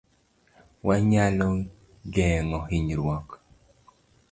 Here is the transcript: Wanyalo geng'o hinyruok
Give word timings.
Wanyalo 0.87 1.49
geng'o 2.13 2.59
hinyruok 2.69 3.29